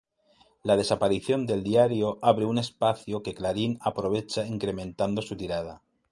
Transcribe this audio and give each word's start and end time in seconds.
La 0.63 0.75
desaparición 0.77 1.45
del 1.45 1.61
diario 1.61 2.17
abre 2.23 2.45
un 2.47 2.57
espacio 2.57 3.21
que 3.21 3.35
"Clarín" 3.35 3.77
aprovecha 3.83 4.47
incrementando 4.47 5.21
su 5.21 5.37
tirada. 5.37 5.83